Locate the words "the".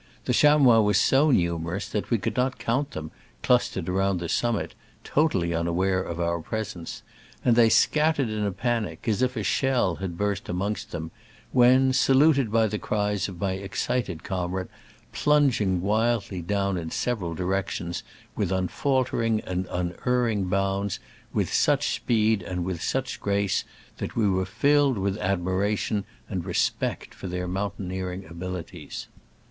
0.25-0.33, 4.19-4.29, 12.65-12.79